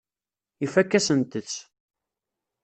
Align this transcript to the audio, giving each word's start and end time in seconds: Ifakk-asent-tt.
Ifakk-asent-tt. 0.65 1.53